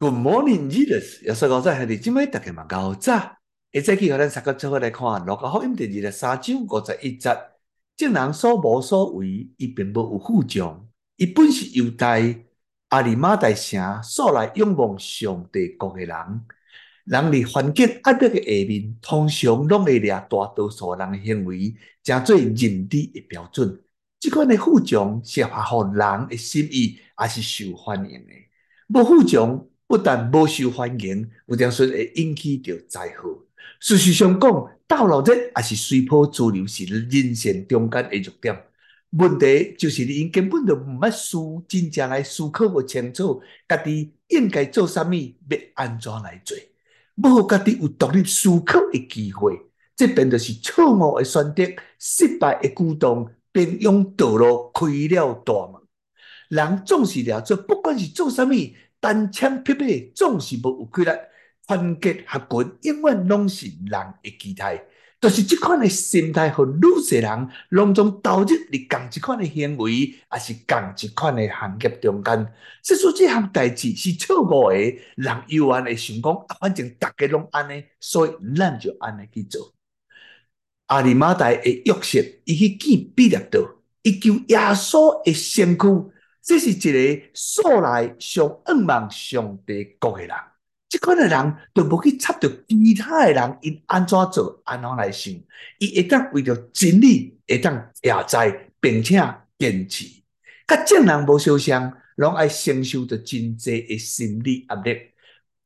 [0.00, 1.24] Good morning, Jesus！
[1.24, 3.36] 耶稣讲在喺你今日大家嘛搞早，
[3.72, 7.36] 一早起，互咱三个做伙来看《路加福音》第二十三章五十一节。
[7.96, 10.88] 众人所无所为，伊并无有负重。
[11.16, 12.44] 伊本是犹太
[12.90, 16.44] 阿里马大城素来仰望上帝国嘅人。
[17.06, 21.74] 人伫环境压力嘅下面，通常拢会掠大多数人嘅行为，
[22.04, 23.82] 正做认知嘅标准。
[24.20, 28.46] 即款嘅负重是合乎人嘅心意，也是受欢迎嘅。
[28.90, 29.68] 无负重。
[29.88, 33.38] 不但无受欢迎，有阵时会引起着灾祸。
[33.80, 38.64] 事实上讲，倒落这也是随波逐流，是人生中间的弱点。
[39.12, 46.54] 问题就是你根本就毋捌思真正来思考无清楚，家己应该做啥物，要安怎来做，
[47.16, 49.58] 无家己有独立思考的机会，
[49.96, 51.62] 这便就是错误的选择，
[51.98, 55.80] 失败的举动，便用道路开了大门。
[56.50, 58.50] 人总是了做，不管是做啥物。
[59.00, 61.10] 单枪匹马总是无有规律，
[61.66, 64.84] 团结合群永远拢是人的期待。
[65.20, 72.52] 就是即款的心态，和愈济人拢总投入伫共一款的行为，也是共一款的行业中间。
[72.84, 74.76] 说出这项代志是错误的，
[75.16, 79.74] 人永远会想讲，啊，反正大家拢安尼，所以咱就安尼去做。
[80.86, 83.68] 阿里马太的约瑟，伊去见彼拉多，
[84.02, 85.84] 伊求耶稣的身躯。
[86.48, 90.34] 这是一个素来上仰望上帝国的人，
[90.88, 95.34] 这款的人都无去插着其他的人，因安怎做，安怎来想，
[95.78, 99.22] 伊会当为着真理，会当也在，并且
[99.58, 100.06] 坚持。
[100.66, 104.98] 甲正人无相像，拢爱承受着真济的心理压力。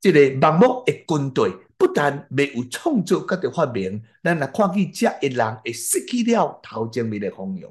[0.00, 7.70] 这个盲目的军队，不但没有创造甲着发明，咱来看见这一人会失去了头前面的方向。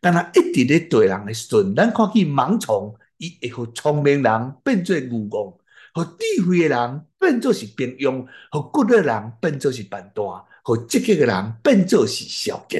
[0.00, 5.52] 但系一直咧对人嘅顺，咱看见盲从，伊会互聪明人变做愚妄，
[5.94, 10.24] 互智慧嘅人变做是平庸，互骨力人变做是笨蛋，
[10.62, 12.78] 互积极嘅人变做是消极。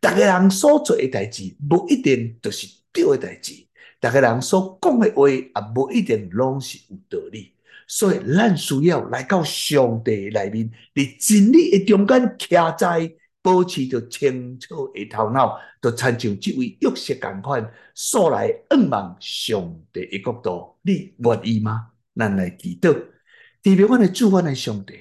[0.00, 3.66] 逐个人所做嘅代志，无一定都是对嘅代志；
[4.00, 7.52] 逐个人所讲嘅话，也无一定拢是有道理。
[7.86, 13.12] 所以，咱需要来到上帝内面，伫真理嘅中间徛在。
[13.42, 21.92] 保持着清楚的头脑，就参像这位约瑟同款，素来仰望上帝的国度，你愿意吗？
[22.14, 24.92] 咱来祈祷，特别我的主，我的上帝，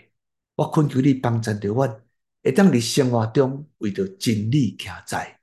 [0.56, 2.02] 我恳求你帮助着我，
[2.42, 5.38] 会当伫生活中为着真理徛在，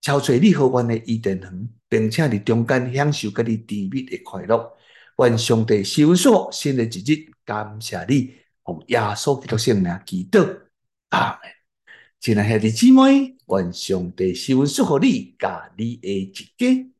[0.00, 4.72] 超出你和我的伊甸园，并且伫中间享受佮你甜蜜的快乐。
[5.18, 8.32] 愿上帝赐福所新的一日，感谢你，
[8.64, 10.60] 奉耶稣基督圣名祈祷，
[11.10, 11.61] 阿门。
[12.22, 16.91] 亲爱的兄弟姊妹，愿上帝赐福予你，甲你的一家。